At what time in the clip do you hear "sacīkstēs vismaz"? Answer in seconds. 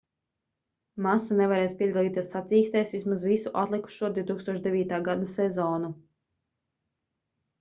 2.35-3.25